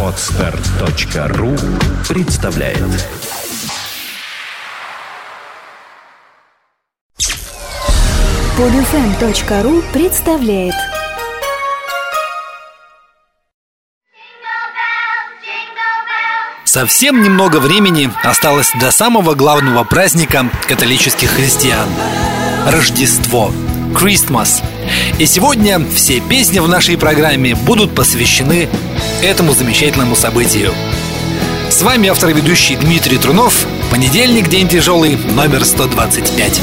[0.00, 1.56] Отстар.ру
[2.08, 2.78] представляет.
[8.56, 10.74] Подфм.ру представляет.
[16.64, 21.88] Совсем немного времени осталось до самого главного праздника католических христиан–
[22.66, 23.52] Рождество–
[23.94, 24.62] Christmas.
[25.18, 28.68] И сегодня все песни в нашей программе будут посвящены
[29.22, 30.72] этому замечательному событию.
[31.70, 33.66] С вами автор и ведущий Дмитрий Трунов.
[33.90, 36.60] Понедельник, день тяжелый, номер 125.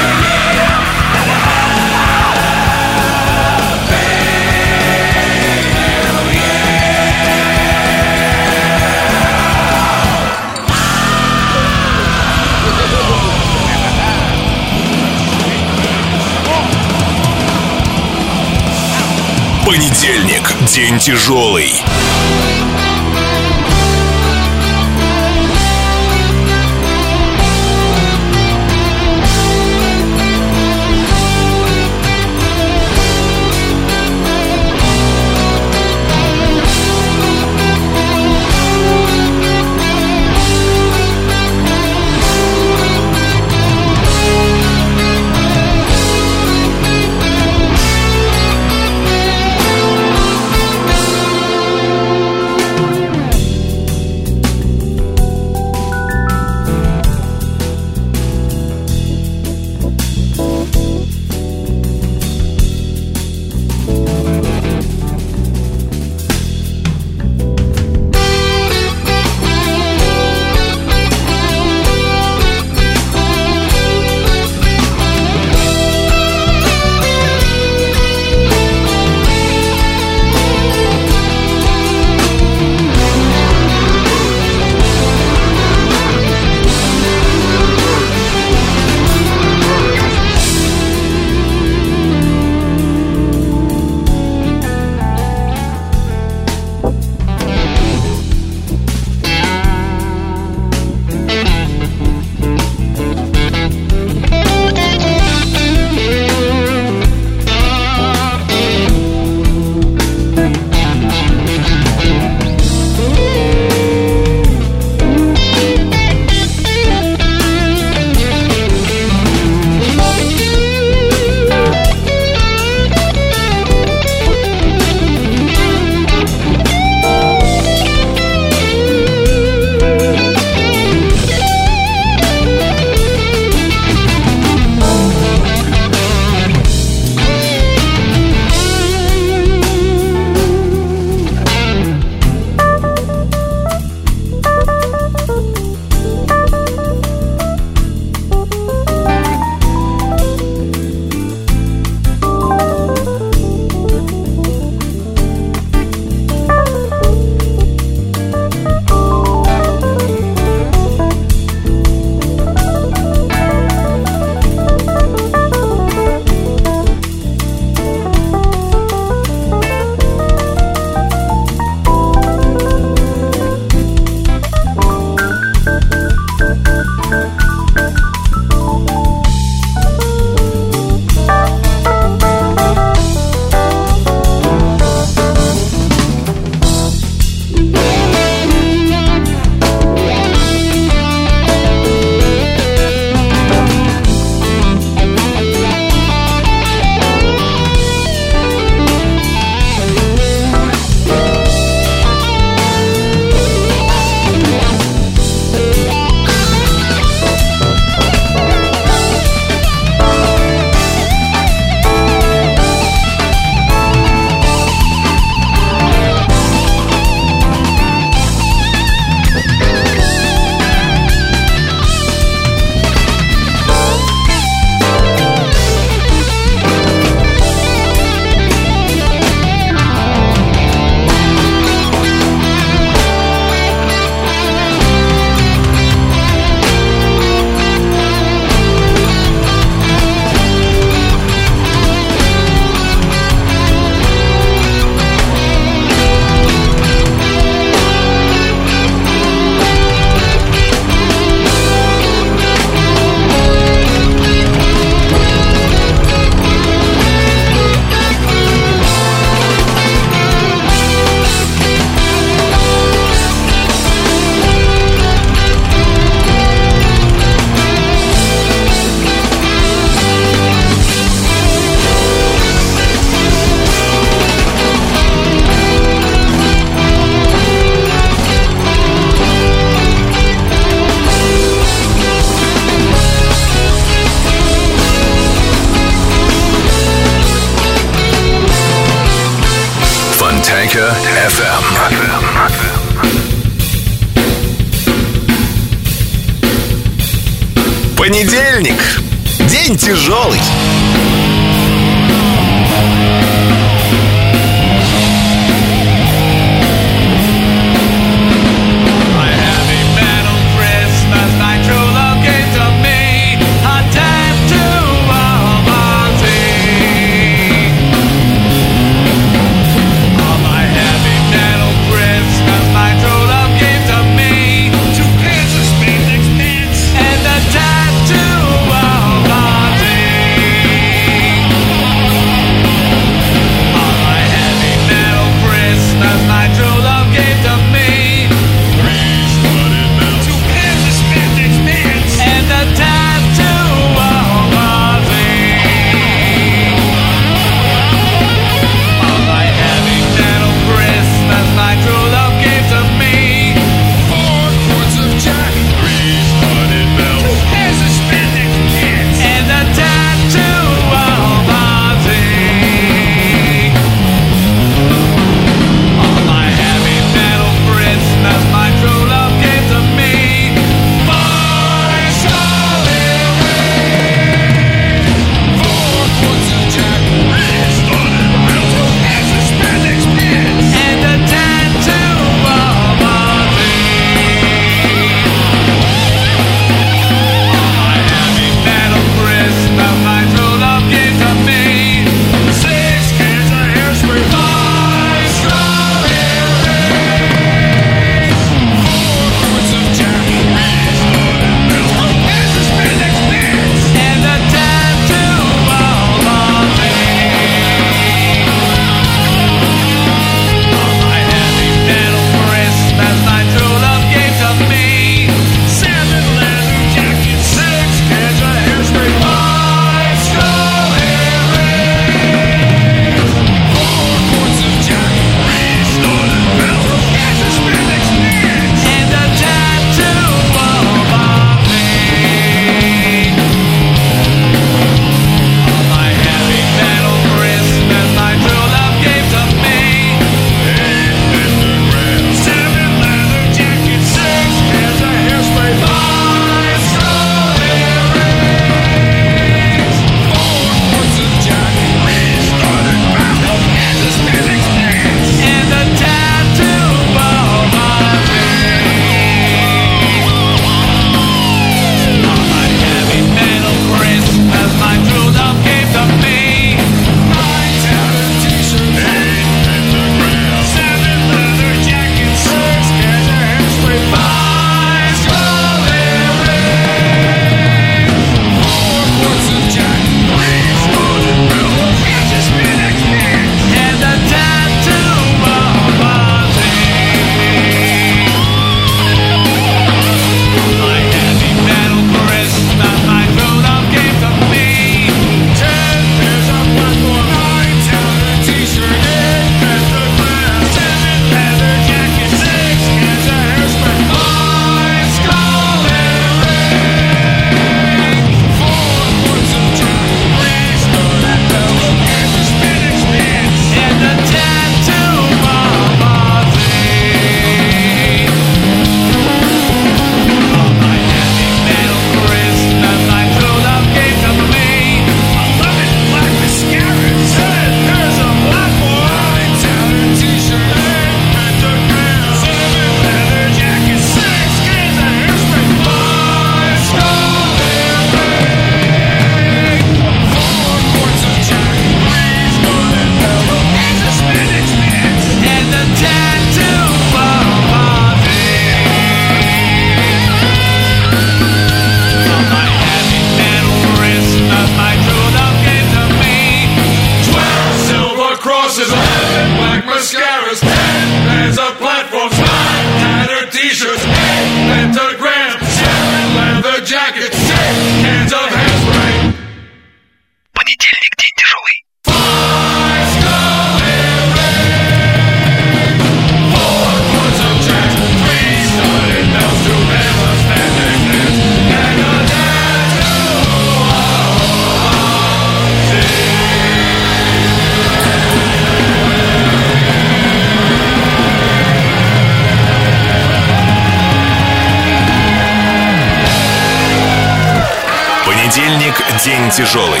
[599.50, 600.00] Тяжелый.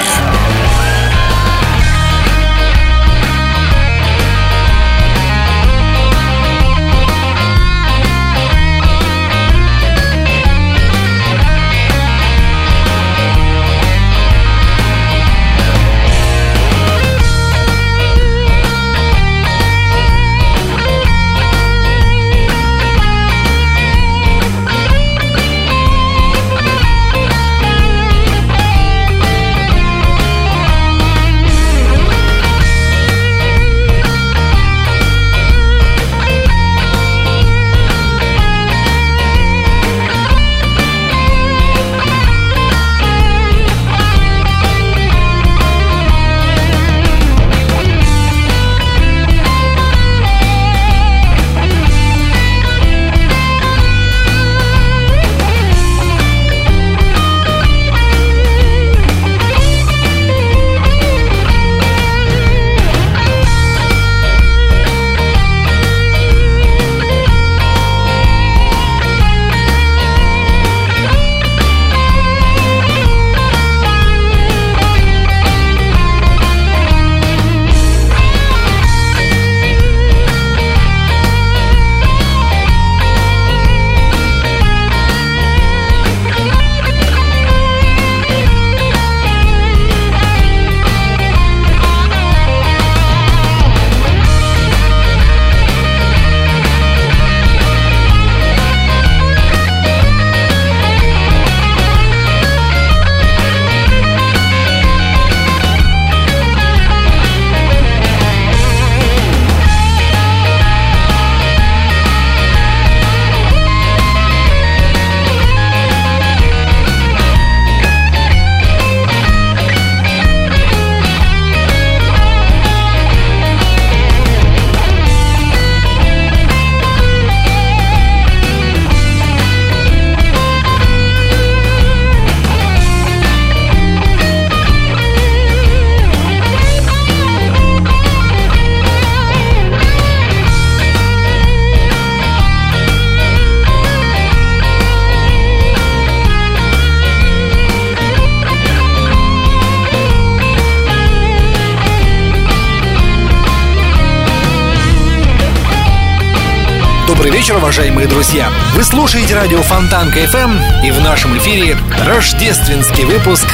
[159.10, 163.44] Слушаете радио Фонтан КФМ и в нашем эфире рождественский выпуск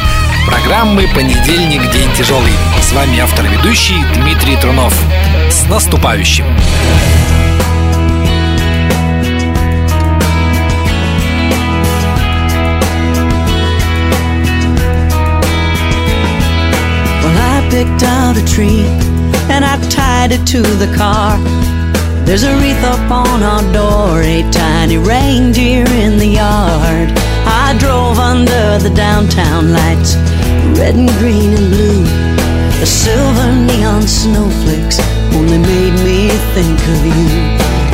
[0.46, 1.80] программы «Понедельник.
[1.92, 2.52] День тяжелый».
[2.82, 4.92] С вами автор-ведущий Дмитрий Трунов.
[5.48, 6.44] С наступающим!
[17.22, 18.84] Well, I picked out a tree
[19.48, 21.38] and I tied it to the car.
[22.26, 27.12] There's a wreath up on our door, a tiny reindeer in the yard.
[27.46, 30.16] I drove under the downtown lights,
[30.76, 32.02] red and green and blue.
[32.80, 34.98] The silver neon snowflakes
[35.36, 37.36] only made me think of you.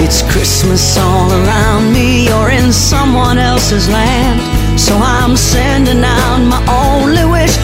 [0.03, 4.40] It's Christmas all around me, you're in someone else's land.
[4.81, 7.55] So I'm sending out my only wish.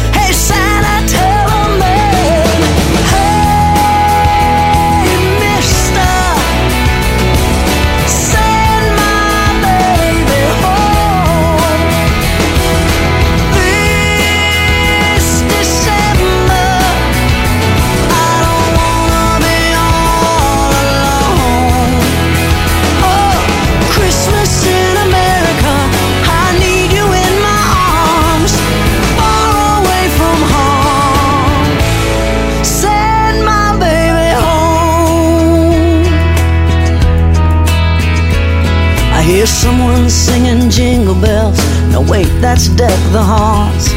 [42.48, 43.92] That's Deck the Halls.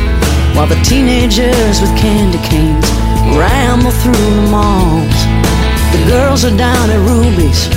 [0.51, 2.83] While the teenagers with candy canes
[3.39, 5.19] ramble through the malls.
[5.95, 7.71] The girls are down at Ruby's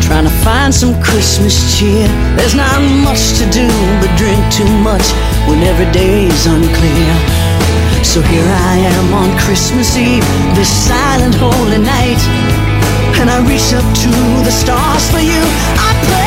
[0.00, 2.08] trying to find some Christmas cheer.
[2.40, 3.68] There's not much to do
[4.00, 5.04] but drink too much
[5.44, 7.12] when every day's unclear.
[8.00, 10.24] So here I am on Christmas Eve,
[10.56, 12.22] this silent holy night.
[13.20, 15.42] And I reach up to the stars for you.
[15.76, 16.23] I pray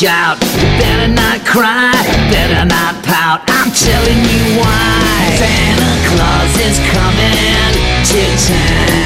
[0.00, 0.40] watch out.
[0.78, 1.92] Better not cry,
[2.30, 3.40] better not pout.
[3.48, 5.36] I'm telling you why.
[5.36, 8.99] Santa Claus is coming to town.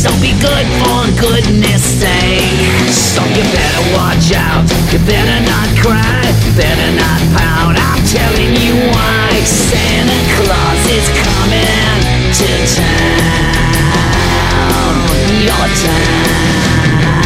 [0.00, 2.88] So be good for goodness sake.
[2.88, 4.64] So you better watch out.
[4.88, 6.24] You better not cry.
[6.40, 7.76] You better not pout.
[7.76, 9.28] I'm telling you why.
[9.44, 12.00] Santa Claus is coming
[12.32, 12.48] to
[12.80, 13.60] town.
[15.44, 17.20] Your town.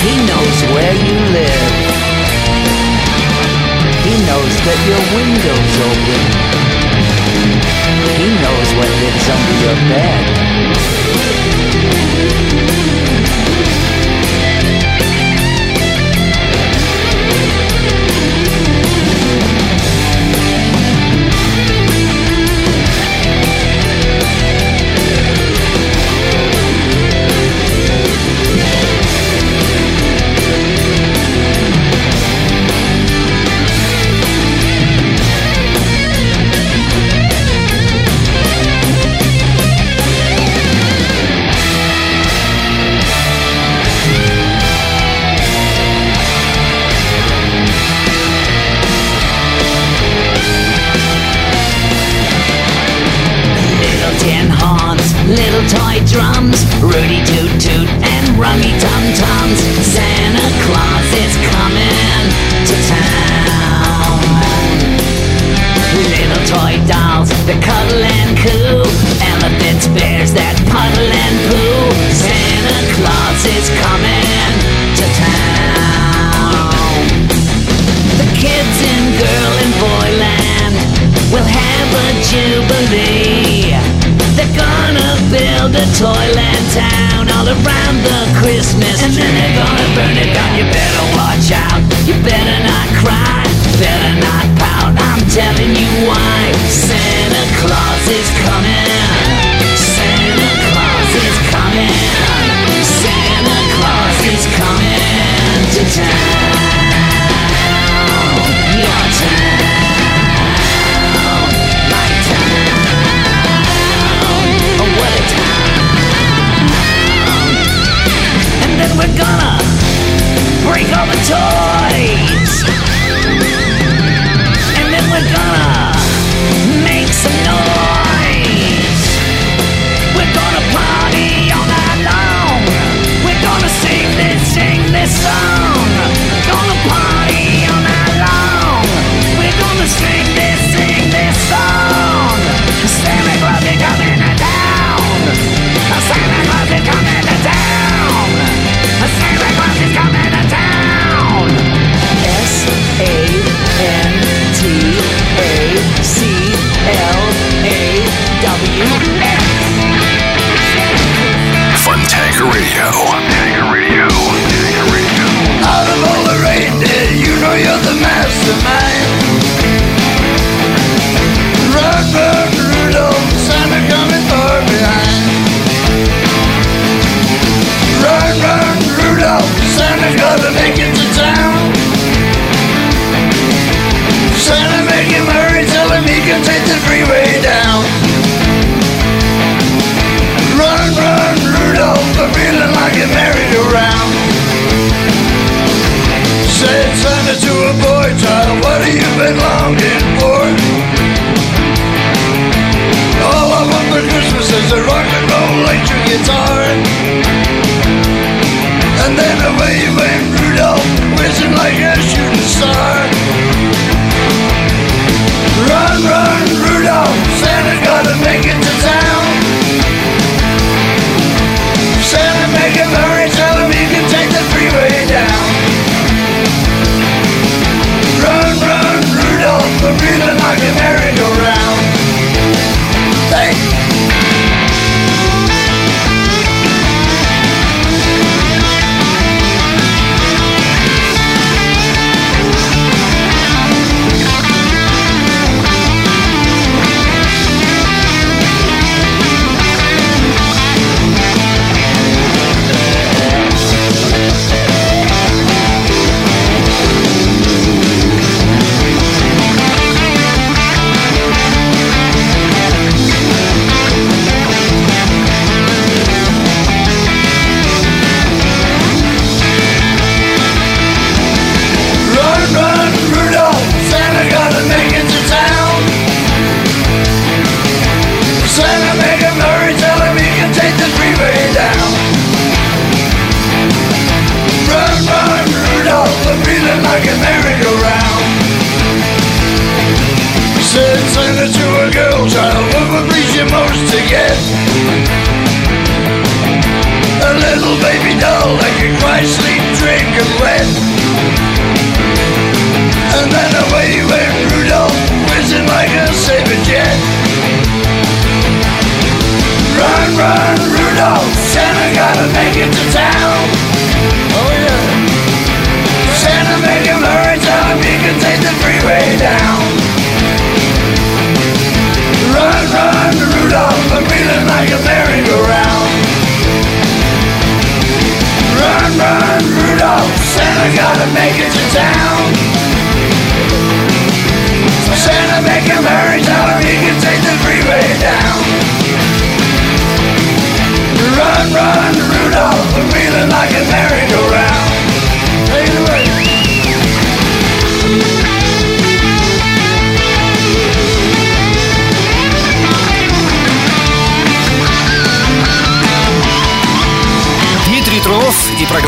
[0.00, 1.76] He knows where you live.
[4.00, 6.22] He knows that your window's open.
[8.16, 8.90] He knows what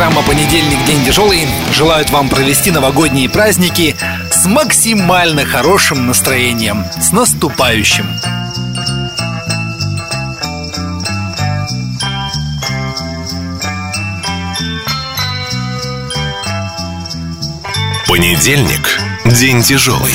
[0.05, 0.85] программа «Понедельник.
[0.85, 3.97] День тяжелый» желают вам провести новогодние праздники
[4.31, 6.85] с максимально хорошим настроением.
[7.01, 8.07] С наступающим!
[18.07, 19.01] Понедельник.
[19.25, 20.13] День тяжелый.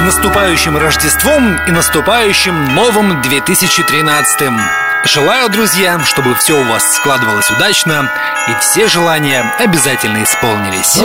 [0.00, 4.58] Наступающим Рождеством и наступающим новым 2013 -м.
[5.04, 8.10] Желаю, друзья, чтобы все у вас складывалось удачно
[8.48, 10.96] и все желания обязательно исполнились.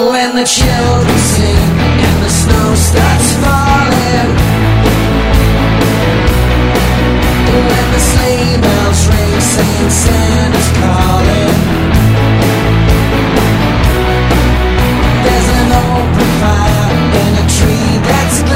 [15.26, 16.75] There's an open fire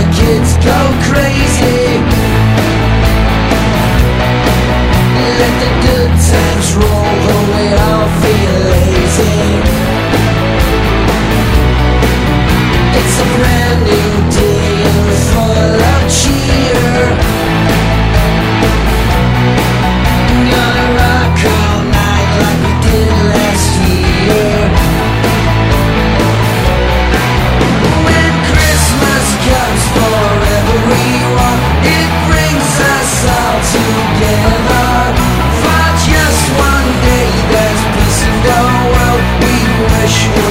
[0.00, 0.78] the kids go
[1.08, 2.00] crazy.
[5.40, 7.16] Let the good times roll,
[8.22, 9.38] feel lazy.
[12.98, 14.94] It's a brand new deal,
[15.30, 16.79] full of cheer.
[40.10, 40.49] wish you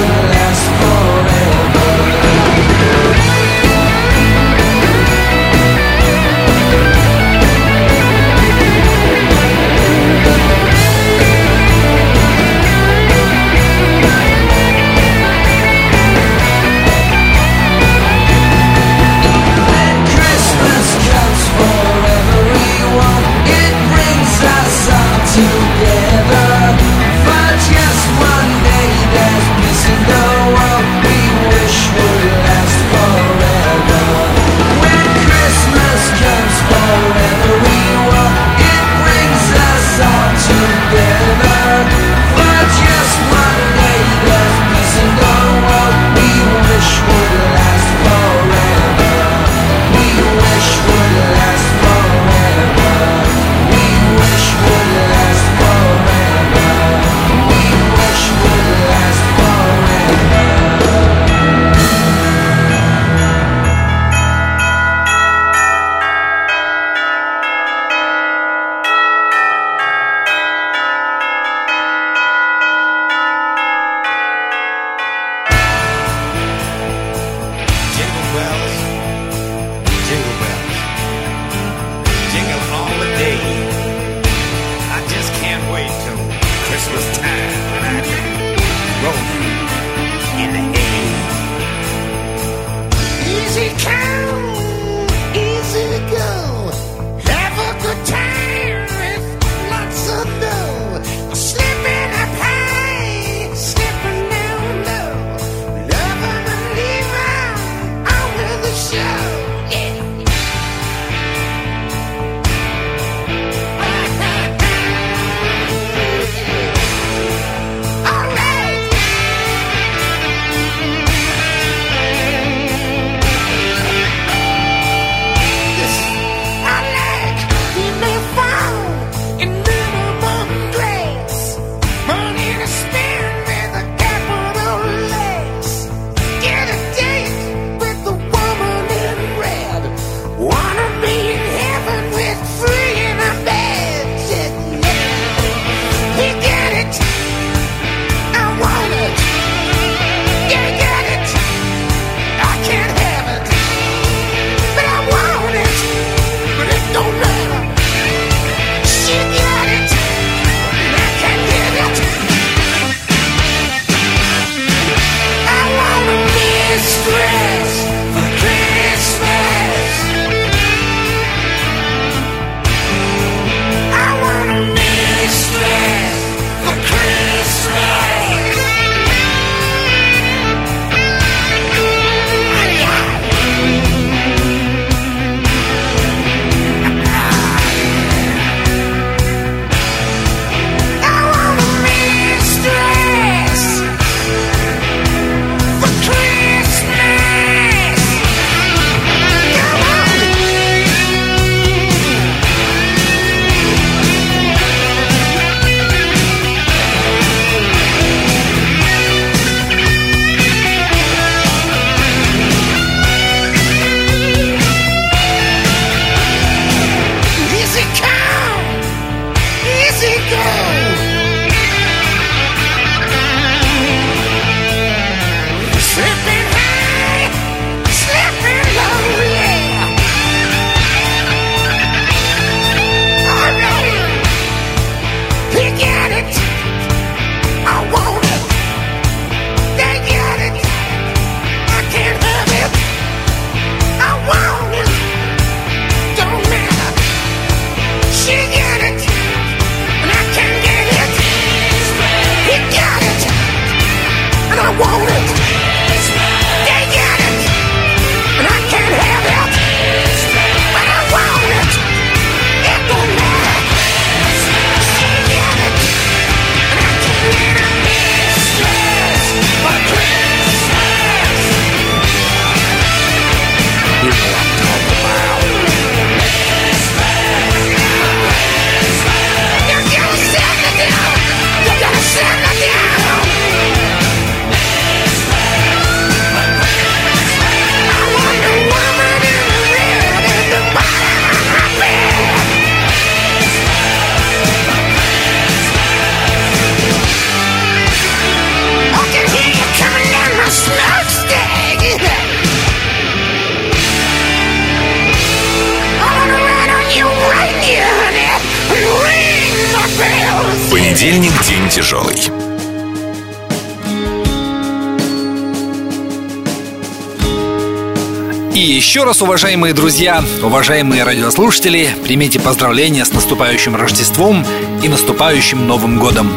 [319.10, 324.46] раз, уважаемые друзья, уважаемые радиослушатели, примите поздравления с наступающим Рождеством
[324.84, 326.30] и наступающим Новым годом.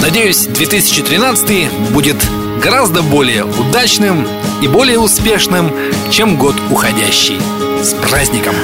[0.00, 2.16] Надеюсь, 2013 будет
[2.60, 4.26] гораздо более удачным
[4.60, 5.70] и более успешным,
[6.10, 7.38] чем год уходящий.
[7.80, 8.56] С праздником!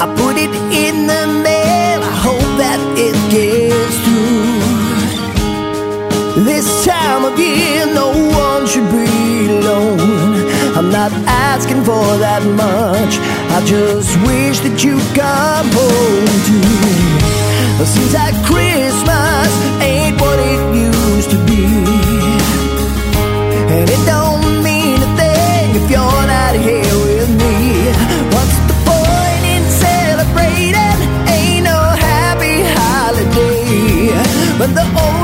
[0.00, 0.50] I put it
[11.62, 13.14] asking for that much.
[13.54, 16.96] I just wish that you'd come home to me.
[17.86, 21.62] Seems like Christmas ain't what it used to be.
[23.74, 27.54] And it don't mean a thing if you're not here with me.
[28.34, 30.98] What's the point in celebrating?
[31.30, 31.78] Ain't no
[32.10, 34.10] happy holiday.
[34.58, 35.21] but the old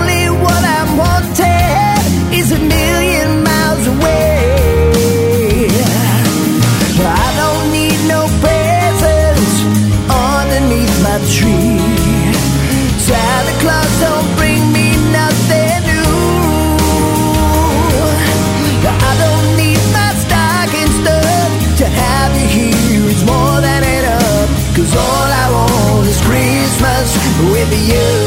[27.40, 28.17] with you.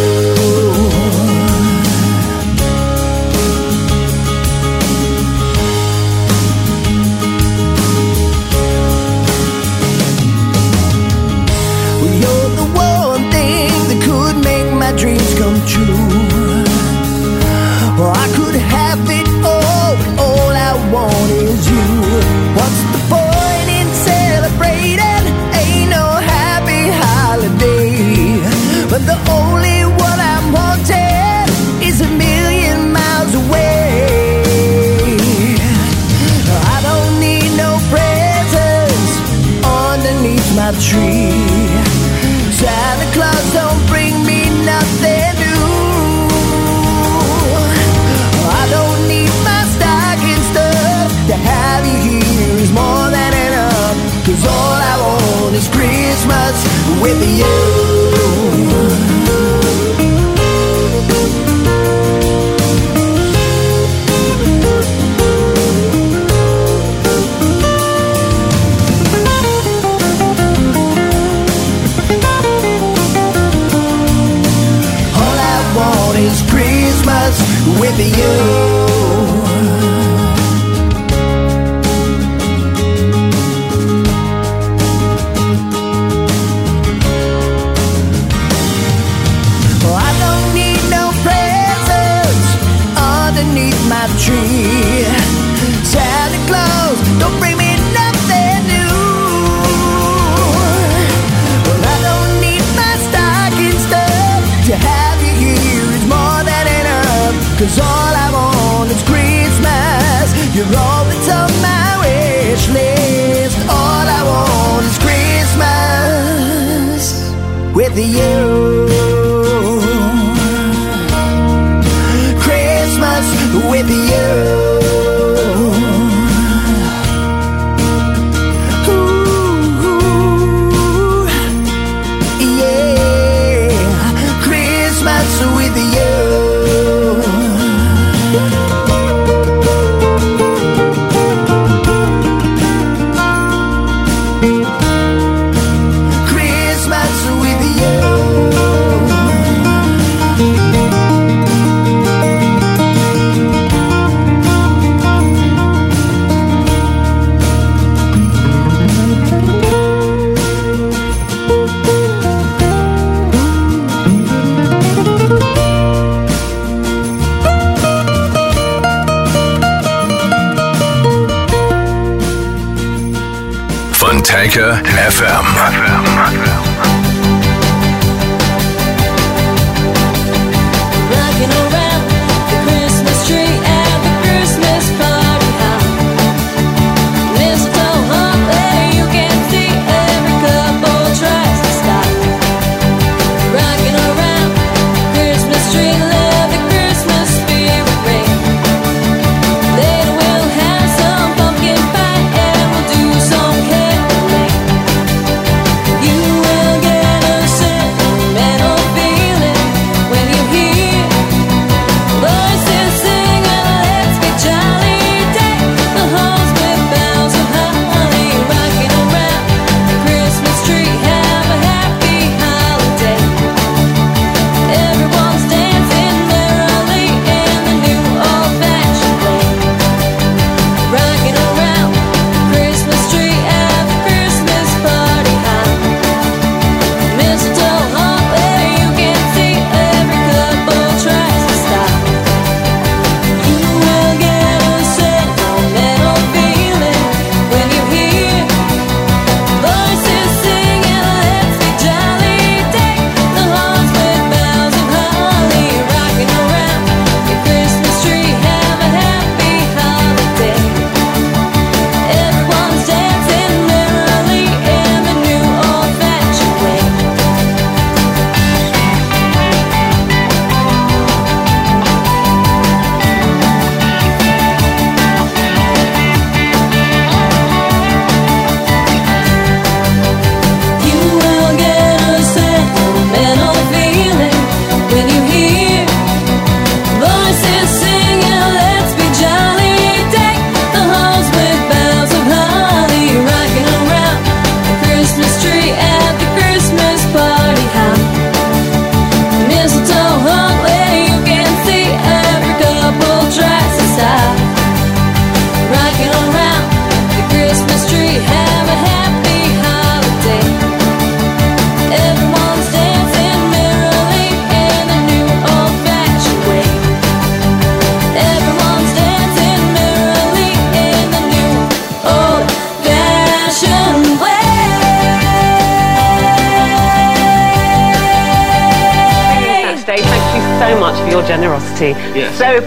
[175.42, 175.81] Instagram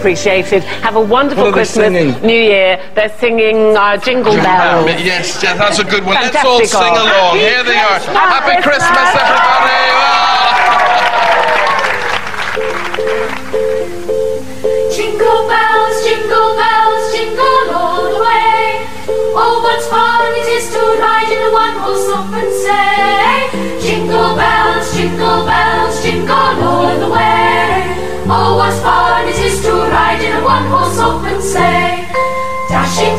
[0.05, 0.63] appreciated.
[0.85, 2.79] Have a wonderful Christmas, New Year.
[2.93, 4.85] They're singing uh, Jingle Bells.
[4.85, 6.15] Yes, yes, that's a good one.
[6.15, 7.07] Fantastic Let's all sing along.
[7.09, 7.99] Happy Here they are.
[8.13, 10.31] Happy Christmas, everybody.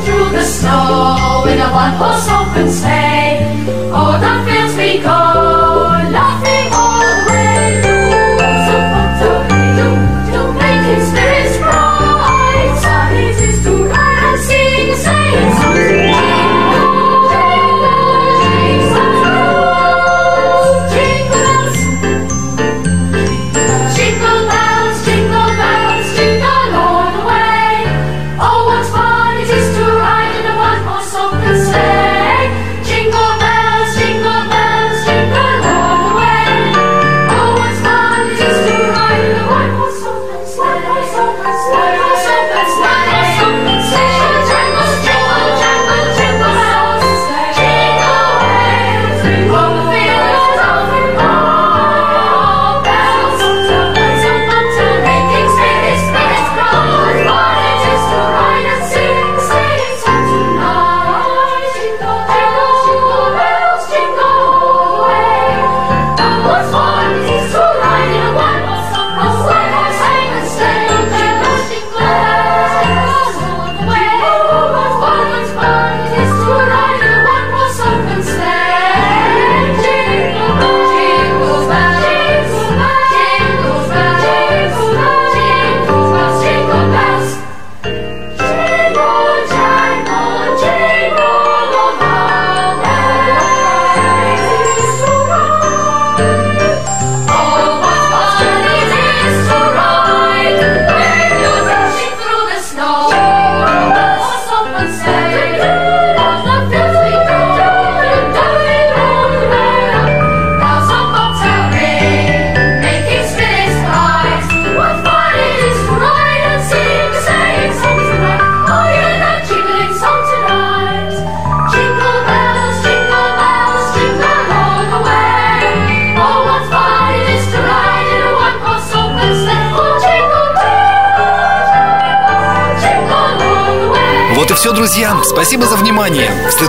[0.06, 3.42] through the snow in a one-horse open sleigh.
[3.92, 5.45] oh, the fields we go.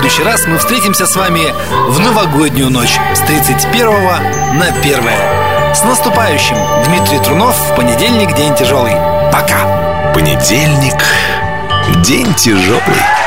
[0.10, 1.54] следующий раз мы встретимся с вами
[1.90, 3.88] в новогоднюю ночь с 31
[4.58, 5.76] на 1.
[5.76, 6.56] С наступающим!
[6.86, 8.94] Дмитрий Трунов в понедельник день тяжелый.
[9.34, 10.14] Пока!
[10.14, 10.96] Понедельник
[12.04, 13.27] день тяжелый.